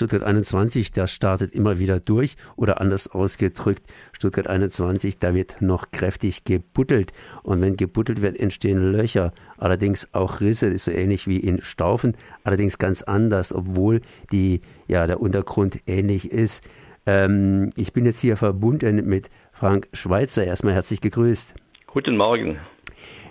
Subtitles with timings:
[0.00, 5.90] Stuttgart 21, der startet immer wieder durch oder anders ausgedrückt, Stuttgart 21, da wird noch
[5.90, 11.36] kräftig gebuddelt und wenn gebuddelt wird, entstehen Löcher, allerdings auch Risse, ist so ähnlich wie
[11.36, 14.00] in Staufen, allerdings ganz anders, obwohl
[14.32, 16.64] die, ja, der Untergrund ähnlich ist.
[17.04, 20.44] Ähm, ich bin jetzt hier verbunden mit Frank Schweitzer.
[20.44, 21.54] Erstmal herzlich gegrüßt.
[21.88, 22.58] Guten Morgen.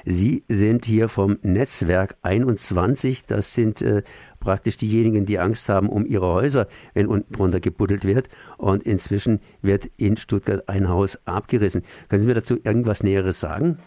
[0.06, 3.26] Sie sind hier vom Netzwerk 21.
[3.26, 4.04] Das sind äh,
[4.40, 8.30] praktisch diejenigen, die Angst haben um ihre Häuser, wenn unten drunter gebuddelt wird.
[8.58, 11.84] Und inzwischen wird in Stuttgart ein Haus abgerissen.
[12.10, 13.80] Können Sie mir dazu irgendwas Näheres sagen?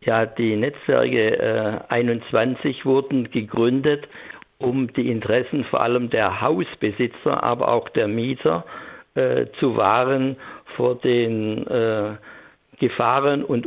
[0.00, 4.08] Ja, die Netzwerke äh, 21 wurden gegründet,
[4.58, 8.64] um die Interessen vor allem der Hausbesitzer, aber auch der Mieter
[9.14, 10.36] äh, zu wahren
[10.76, 12.16] vor den äh,
[12.78, 13.66] Gefahren und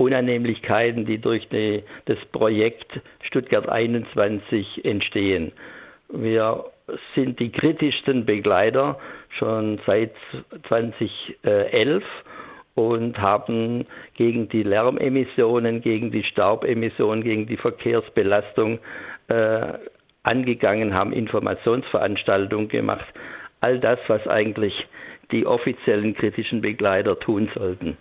[0.00, 5.52] Unannehmlichkeiten, die durch die, das Projekt Stuttgart 21 entstehen.
[6.08, 6.64] Wir
[7.14, 8.98] sind die kritischsten Begleiter
[9.38, 10.12] schon seit
[10.68, 12.02] 2011
[12.74, 18.78] und haben gegen die Lärmemissionen, gegen die Staubemissionen, gegen die Verkehrsbelastung
[19.28, 19.74] äh,
[20.22, 23.06] angegangen, haben Informationsveranstaltungen gemacht.
[23.60, 24.74] All das, was eigentlich
[25.32, 27.96] die offiziellen kritischen Begleiter tun sollten.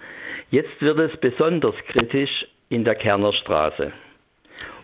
[0.51, 3.91] Jetzt wird es besonders kritisch in der Kernerstraße.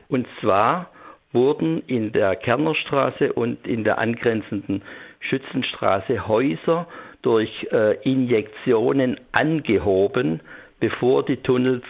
[0.08, 0.92] Und zwar
[1.32, 4.82] wurden in der Kernerstraße und in der angrenzenden
[5.20, 6.88] Schützenstraße Häuser
[7.22, 10.42] durch äh, Injektionen angehoben,
[10.80, 11.84] bevor die Tunnels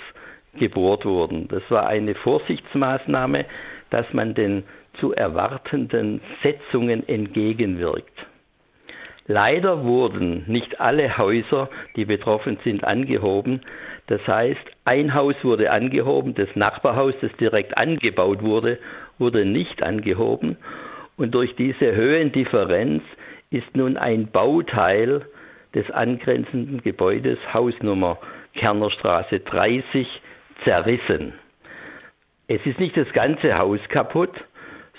[0.58, 1.48] gebohrt wurden.
[1.50, 3.46] Das war eine Vorsichtsmaßnahme,
[3.90, 4.64] dass man den
[5.00, 8.26] zu erwartenden Setzungen entgegenwirkt.
[9.28, 13.62] Leider wurden nicht alle Häuser, die betroffen sind, angehoben.
[14.08, 18.78] Das heißt, ein Haus wurde angehoben, das Nachbarhaus, das direkt angebaut wurde,
[19.18, 20.58] wurde nicht angehoben.
[21.18, 23.02] Und durch diese Höhendifferenz
[23.50, 25.26] ist nun ein Bauteil
[25.74, 28.20] des angrenzenden Gebäudes, Hausnummer
[28.54, 30.08] Kernerstraße 30,
[30.64, 31.34] zerrissen.
[32.48, 34.34] Es ist nicht das ganze Haus kaputt,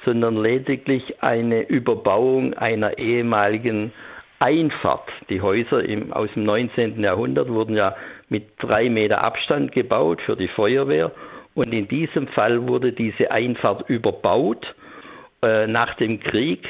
[0.04, 3.92] sondern lediglich eine Überbauung einer ehemaligen
[4.38, 5.08] Einfahrt.
[5.30, 7.02] Die Häuser im, aus dem 19.
[7.02, 7.96] Jahrhundert wurden ja
[8.28, 11.12] mit drei Meter Abstand gebaut für die Feuerwehr.
[11.54, 14.74] Und in diesem Fall wurde diese Einfahrt überbaut
[15.42, 16.68] äh, nach dem Krieg.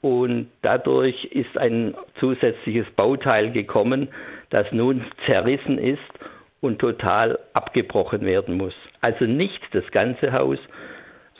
[0.00, 4.08] Und dadurch ist ein zusätzliches Bauteil gekommen,
[4.50, 5.98] das nun zerrissen ist
[6.60, 8.74] und total abgebrochen werden muss.
[9.00, 10.58] Also nicht das ganze Haus,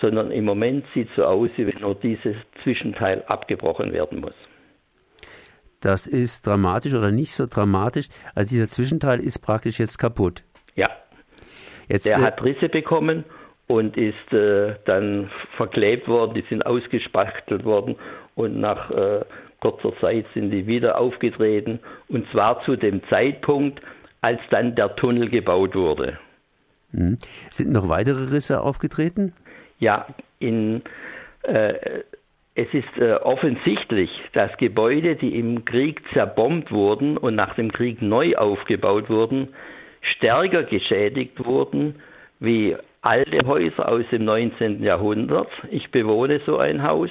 [0.00, 4.34] sondern im Moment sieht es so aus, wie wenn nur dieses Zwischenteil abgebrochen werden muss.
[5.80, 8.08] Das ist dramatisch oder nicht so dramatisch.
[8.34, 10.42] Also dieser Zwischenteil ist praktisch jetzt kaputt.
[10.74, 10.88] Ja.
[11.88, 13.24] Jetzt, Der äh, hat Risse bekommen
[13.68, 17.96] und ist äh, dann verklebt worden, die sind ausgespachtelt worden
[18.34, 19.24] und nach äh,
[19.60, 23.80] kurzer Zeit sind die wieder aufgetreten und zwar zu dem Zeitpunkt,
[24.20, 26.18] als dann der Tunnel gebaut wurde.
[26.92, 27.18] Hm.
[27.50, 29.32] Sind noch weitere Risse aufgetreten?
[29.78, 30.06] Ja,
[30.38, 30.82] in
[31.42, 31.74] äh,
[32.58, 38.02] es ist äh, offensichtlich, dass Gebäude, die im Krieg zerbombt wurden und nach dem Krieg
[38.02, 39.50] neu aufgebaut wurden,
[40.00, 42.02] stärker geschädigt wurden
[42.40, 44.82] wie alte Häuser aus dem 19.
[44.82, 45.48] Jahrhundert.
[45.70, 47.10] Ich bewohne so ein Haus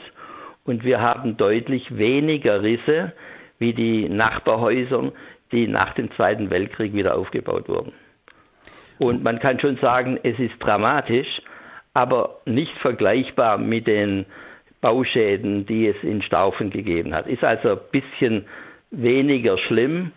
[0.66, 3.14] und wir haben deutlich weniger Risse
[3.58, 5.14] wie die Nachbarhäuser,
[5.54, 7.94] die nach dem Zweiten Weltkrieg wieder aufgebaut wurden.
[9.00, 11.42] Und man kann schon sagen, es ist dramatisch,
[11.94, 14.26] aber nicht vergleichbar mit den
[14.82, 17.28] Bauschäden, die es in Staufen gegeben hat.
[17.28, 18.46] Ist also ein bisschen
[18.92, 20.12] weniger schlimm,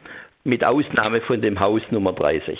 [0.44, 2.58] mit Ausnahme von dem Haus Nummer 30.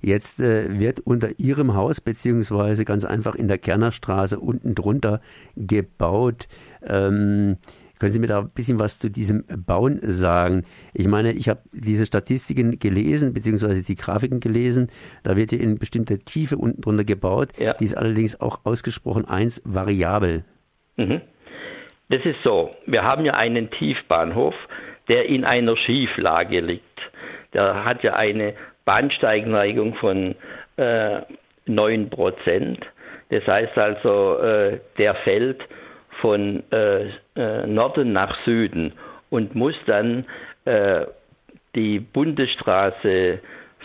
[0.00, 5.20] Jetzt äh, wird unter Ihrem Haus, beziehungsweise ganz einfach in der Kernerstraße unten drunter
[5.56, 6.46] gebaut.
[6.86, 7.56] Ähm,
[7.98, 10.64] können Sie mir da ein bisschen was zu diesem Bauen sagen?
[10.94, 14.88] Ich meine, ich habe diese Statistiken gelesen, beziehungsweise die Grafiken gelesen.
[15.24, 17.48] Da wird ja in bestimmter Tiefe unten drunter gebaut.
[17.58, 17.74] Ja.
[17.74, 20.44] Die ist allerdings auch ausgesprochen eins variabel.
[20.98, 21.22] Mhm.
[22.10, 22.74] Das ist so.
[22.86, 24.54] Wir haben ja einen Tiefbahnhof,
[25.08, 26.84] der in einer Schieflage liegt.
[27.54, 30.34] Der hat ja eine Bahnsteigneigung von
[30.76, 31.20] äh,
[31.66, 32.78] 9%.
[33.30, 35.62] Das heißt also, äh, der fällt
[36.20, 38.92] von äh, äh, Norden nach Süden
[39.30, 40.24] und muss dann
[40.64, 41.04] äh,
[41.74, 43.40] die Bundesstraße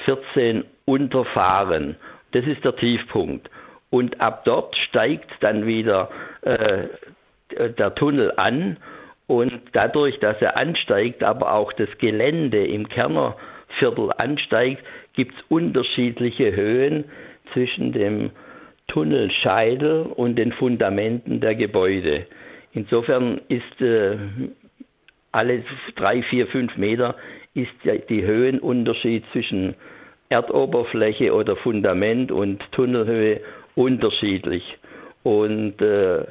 [0.06, 1.96] 14 unterfahren.
[2.32, 3.50] Das ist der Tiefpunkt.
[3.94, 6.10] Und ab dort steigt dann wieder
[6.42, 6.86] äh,
[7.78, 8.78] der Tunnel an
[9.28, 16.56] und dadurch, dass er ansteigt, aber auch das Gelände im Kernerviertel ansteigt, gibt es unterschiedliche
[16.56, 17.04] Höhen
[17.54, 18.32] zwischen dem
[18.88, 22.26] Tunnelscheitel und den Fundamenten der Gebäude.
[22.72, 24.18] Insofern ist äh,
[25.32, 25.64] alle
[25.96, 27.16] drei, vier, fünf Meter
[27.54, 27.70] ist
[28.10, 29.76] die Höhenunterschied zwischen
[30.30, 33.40] Erdoberfläche oder Fundament und Tunnelhöhe
[33.76, 34.64] unterschiedlich.
[35.24, 36.26] Und äh,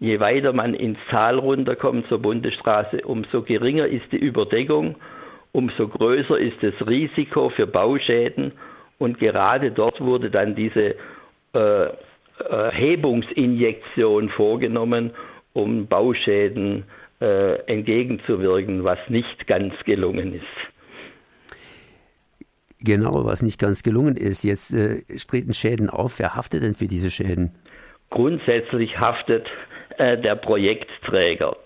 [0.00, 4.96] je weiter man ins Tal runterkommt zur Bundesstraße, umso geringer ist die Überdeckung,
[5.52, 8.52] umso größer ist das Risiko für Bauschäden.
[8.98, 10.94] Und gerade dort wurde dann diese
[11.52, 11.88] äh,
[12.72, 15.12] Hebungsinjektion vorgenommen,
[15.52, 16.84] um Bauschäden
[17.20, 20.73] äh, entgegenzuwirken, was nicht ganz gelungen ist.
[22.84, 24.44] Genau, was nicht ganz gelungen ist.
[24.44, 26.18] Jetzt äh, treten Schäden auf.
[26.18, 27.52] Wer haftet denn für diese Schäden?
[28.10, 29.46] Grundsätzlich haftet
[29.96, 31.56] äh, der Projektträger.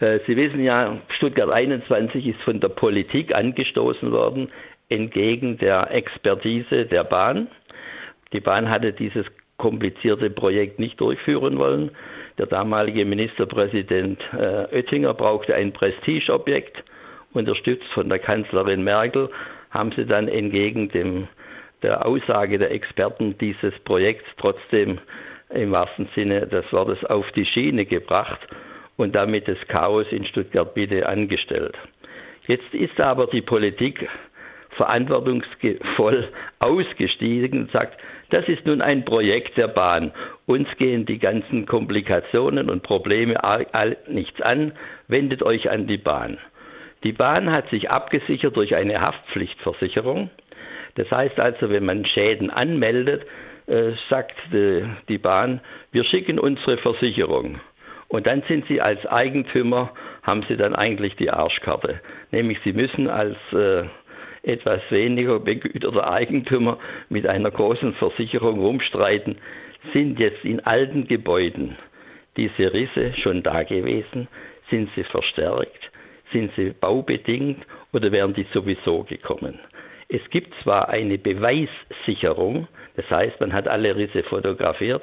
[0.00, 4.50] Äh, Sie wissen ja, Stuttgart 21 ist von der Politik angestoßen worden,
[4.88, 7.46] entgegen der Expertise der Bahn.
[8.32, 9.26] Die Bahn hatte dieses
[9.58, 11.92] komplizierte Projekt nicht durchführen wollen.
[12.38, 16.82] Der damalige Ministerpräsident äh, Oettinger brauchte ein Prestigeobjekt.
[17.32, 19.30] Unterstützt von der Kanzlerin Merkel
[19.72, 21.28] haben sie dann entgegen dem,
[21.82, 24.98] der Aussage der Experten dieses Projekt trotzdem
[25.50, 28.40] im wahrsten Sinne des Wortes auf die Schiene gebracht
[28.96, 31.76] und damit das Chaos in Stuttgart bitte angestellt.
[32.46, 34.08] Jetzt ist aber die Politik
[34.76, 36.28] verantwortungsvoll
[36.60, 40.12] ausgestiegen und sagt, das ist nun ein Projekt der Bahn.
[40.46, 43.36] Uns gehen die ganzen Komplikationen und Probleme
[44.08, 44.72] nichts an.
[45.08, 46.38] Wendet euch an die Bahn.
[47.04, 50.30] Die Bahn hat sich abgesichert durch eine Haftpflichtversicherung.
[50.94, 53.26] Das heißt also, wenn man Schäden anmeldet,
[53.66, 55.60] äh, sagt die Bahn,
[55.90, 57.60] wir schicken unsere Versicherung.
[58.08, 62.00] Und dann sind Sie als Eigentümer, haben Sie dann eigentlich die Arschkarte.
[62.30, 63.84] Nämlich Sie müssen als äh,
[64.42, 66.78] etwas weniger begüterter Eigentümer
[67.08, 69.38] mit einer großen Versicherung rumstreiten,
[69.92, 71.76] sind jetzt in alten Gebäuden
[72.36, 74.28] diese Risse schon da gewesen?
[74.70, 75.91] Sind sie verstärkt?
[76.32, 79.58] Sind sie baubedingt oder wären die sowieso gekommen?
[80.08, 85.02] Es gibt zwar eine Beweissicherung, das heißt, man hat alle Risse fotografiert,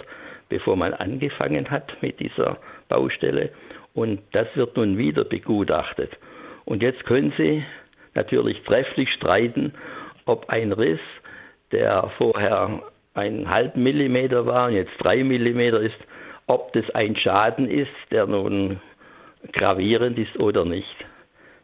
[0.50, 3.52] bevor man angefangen hat mit dieser Baustelle
[3.94, 6.12] und das wird nun wieder begutachtet.
[6.66, 7.64] Und jetzt können Sie
[8.14, 9.74] natürlich trefflich streiten,
[10.26, 11.00] ob ein Riss,
[11.72, 12.82] der vorher
[13.14, 15.98] einen halben Millimeter war und jetzt drei Millimeter ist,
[16.48, 18.80] ob das ein Schaden ist, der nun
[19.54, 20.96] gravierend ist oder nicht.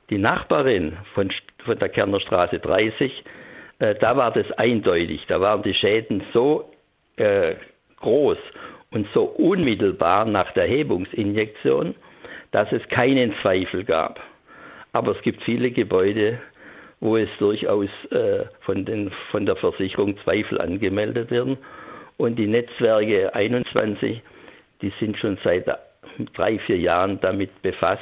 [0.09, 1.31] Die Nachbarin von,
[1.63, 3.23] von der Kerner Straße 30,
[3.79, 5.25] äh, da war das eindeutig.
[5.27, 6.69] Da waren die Schäden so
[7.17, 7.55] äh,
[7.99, 8.37] groß
[8.91, 11.95] und so unmittelbar nach der Hebungsinjektion,
[12.51, 14.19] dass es keinen Zweifel gab.
[14.93, 16.39] Aber es gibt viele Gebäude,
[16.99, 21.57] wo es durchaus äh, von, den, von der Versicherung Zweifel angemeldet werden.
[22.17, 24.21] Und die Netzwerke 21,
[24.81, 25.67] die sind schon seit
[26.33, 28.01] drei, vier Jahren damit befasst,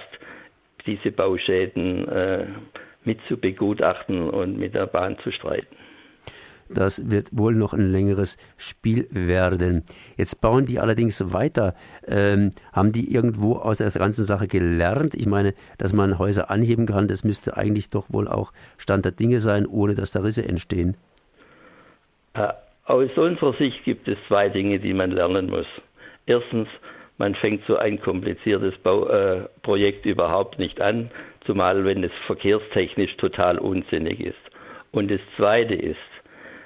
[0.85, 2.45] diese Bauschäden äh,
[3.03, 5.75] mit zu begutachten und mit der Bahn zu streiten.
[6.69, 9.83] Das wird wohl noch ein längeres Spiel werden.
[10.17, 11.75] Jetzt bauen die allerdings weiter.
[12.07, 15.13] Ähm, haben die irgendwo aus der ganzen Sache gelernt?
[15.13, 19.11] Ich meine, dass man Häuser anheben kann, das müsste eigentlich doch wohl auch Stand der
[19.11, 20.97] Dinge sein, ohne dass da Risse entstehen.
[22.33, 22.53] Äh,
[22.85, 25.67] aus unserer Sicht gibt es zwei Dinge, die man lernen muss.
[26.25, 26.67] Erstens,
[27.23, 31.09] man fängt so ein kompliziertes Bauprojekt äh, überhaupt nicht an,
[31.45, 34.35] zumal wenn es verkehrstechnisch total unsinnig ist.
[34.91, 35.95] Und das Zweite ist,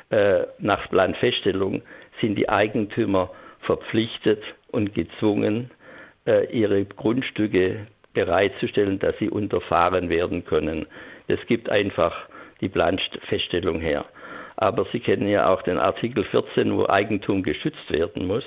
[0.09, 1.83] äh, nach Planfeststellung
[2.21, 3.29] sind die Eigentümer
[3.61, 5.69] verpflichtet und gezwungen,
[6.25, 7.85] äh, ihre Grundstücke
[8.15, 10.87] bereitzustellen, dass sie unterfahren werden können.
[11.27, 12.15] Das gibt einfach
[12.61, 14.05] die Planfeststellung her.
[14.55, 18.45] Aber Sie kennen ja auch den Artikel 14, wo Eigentum geschützt werden muss.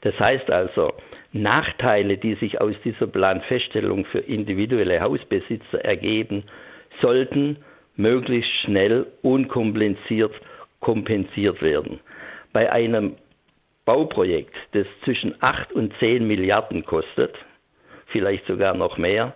[0.00, 0.94] Das heißt also,
[1.32, 6.44] Nachteile, die sich aus dieser Planfeststellung für individuelle Hausbesitzer ergeben,
[7.00, 7.56] sollten
[7.96, 10.32] möglichst schnell, unkompliziert
[10.80, 12.00] kompensiert werden.
[12.52, 13.16] Bei einem
[13.86, 17.34] Bauprojekt, das zwischen 8 und 10 Milliarden kostet,
[18.08, 19.34] vielleicht sogar noch mehr,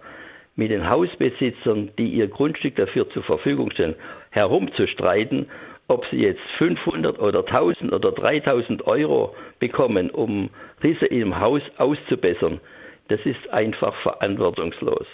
[0.54, 3.94] mit den Hausbesitzern, die ihr Grundstück dafür zur Verfügung stellen,
[4.30, 5.46] herumzustreiten,
[5.88, 10.50] ob sie jetzt 500 oder 1000 oder 3000 Euro bekommen, um
[10.82, 12.60] Risse im Haus auszubessern,
[13.08, 15.06] das ist einfach verantwortungslos.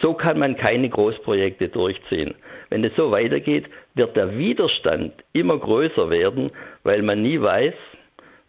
[0.00, 2.34] So kann man keine Großprojekte durchziehen.
[2.70, 6.50] Wenn es so weitergeht, wird der Widerstand immer größer werden,
[6.82, 7.74] weil man nie weiß,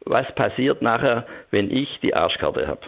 [0.05, 2.81] was passiert nachher, wenn ich die Arschkarte habe.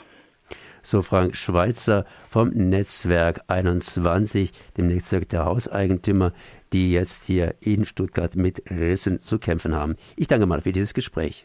[0.85, 6.31] So Frank Schweitzer vom Netzwerk 21, dem Netzwerk der Hauseigentümer,
[6.73, 9.95] die jetzt hier in Stuttgart mit Rissen zu kämpfen haben.
[10.15, 11.43] Ich danke mal für dieses Gespräch.